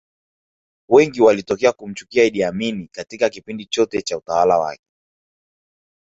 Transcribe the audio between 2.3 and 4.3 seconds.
Amin Katika kipindi chote Cha